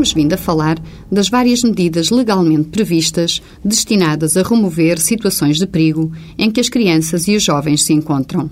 [0.00, 0.82] temos vindo a falar
[1.12, 7.28] das várias medidas legalmente previstas destinadas a remover situações de perigo em que as crianças
[7.28, 8.48] e os jovens se encontram.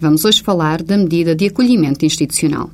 [0.00, 2.70] Vamos hoje falar da medida de acolhimento institucional.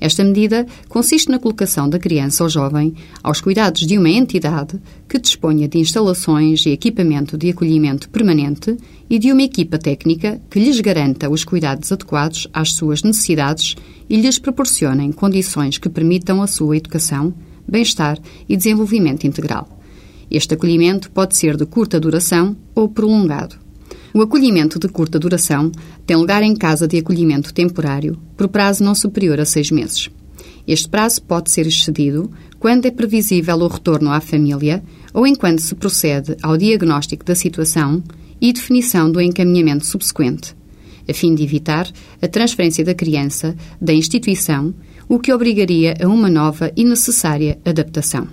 [0.00, 5.18] Esta medida consiste na colocação da criança ou jovem aos cuidados de uma entidade que
[5.18, 8.76] disponha de instalações e equipamento de acolhimento permanente
[9.10, 13.74] e de uma equipa técnica que lhes garanta os cuidados adequados às suas necessidades
[14.08, 17.34] e lhes proporcionem condições que permitam a sua educação,
[17.68, 19.68] bem-estar e desenvolvimento integral.
[20.30, 23.56] Este acolhimento pode ser de curta duração ou prolongado.
[24.12, 25.70] O acolhimento de curta duração
[26.06, 30.10] tem lugar em casa de acolhimento temporário por prazo não superior a seis meses.
[30.66, 35.74] Este prazo pode ser excedido quando é previsível o retorno à família ou enquanto se
[35.74, 38.02] procede ao diagnóstico da situação
[38.40, 40.56] e definição do encaminhamento subsequente,
[41.08, 41.90] a fim de evitar
[42.20, 44.74] a transferência da criança da instituição,
[45.08, 48.26] o que obrigaria a uma nova e necessária adaptação.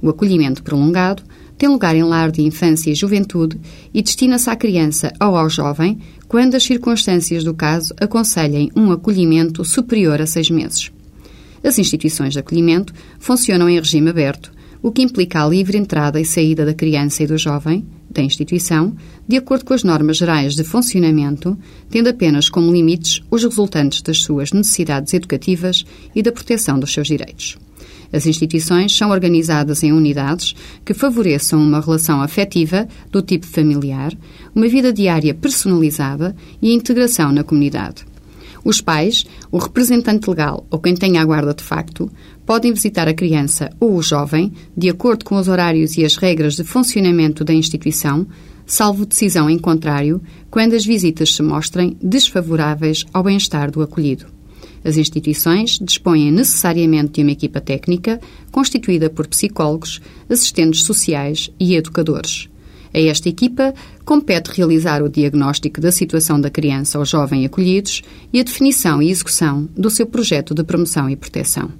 [0.00, 1.22] O acolhimento prolongado
[1.56, 3.60] tem lugar em lar de infância e juventude
[3.94, 9.64] e destina-se à criança ou ao jovem quando as circunstâncias do caso aconselhem um acolhimento
[9.64, 10.90] superior a seis meses.
[11.62, 16.24] As instituições de acolhimento funcionam em regime aberto, o que implica a livre entrada e
[16.24, 18.94] saída da criança e do jovem da instituição,
[19.26, 21.58] de acordo com as normas gerais de funcionamento,
[21.90, 27.08] tendo apenas como limites os resultantes das suas necessidades educativas e da proteção dos seus
[27.08, 27.56] direitos.
[28.12, 30.54] As instituições são organizadas em unidades
[30.84, 34.12] que favoreçam uma relação afetiva do tipo familiar,
[34.54, 38.11] uma vida diária personalizada e a integração na comunidade.
[38.64, 42.10] Os pais, o representante legal ou quem tenha a guarda de facto
[42.46, 46.54] podem visitar a criança ou o jovem, de acordo com os horários e as regras
[46.54, 48.26] de funcionamento da instituição,
[48.64, 54.26] salvo decisão em contrário, quando as visitas se mostrem desfavoráveis ao bem-estar do acolhido.
[54.84, 58.20] As instituições dispõem necessariamente de uma equipa técnica
[58.50, 62.51] constituída por psicólogos, assistentes sociais e educadores.
[62.94, 63.72] A esta equipa
[64.04, 69.10] compete realizar o diagnóstico da situação da criança ou jovem acolhidos e a definição e
[69.10, 71.70] execução do seu projeto de promoção e proteção.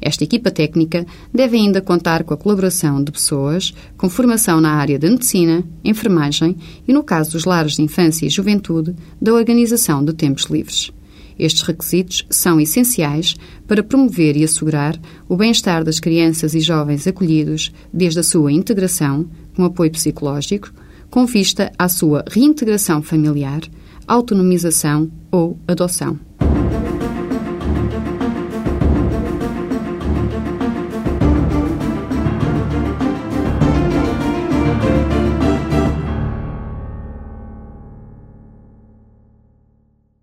[0.00, 4.98] Esta equipa técnica deve ainda contar com a colaboração de pessoas com formação na área
[4.98, 6.56] da medicina, enfermagem
[6.86, 10.92] e, no caso dos lares de infância e juventude, da organização de tempos livres.
[11.38, 17.72] Estes requisitos são essenciais para promover e assegurar o bem-estar das crianças e jovens acolhidos
[17.92, 20.70] desde a sua integração, com apoio psicológico,
[21.10, 23.62] com vista à sua reintegração familiar,
[24.06, 26.25] autonomização ou adoção.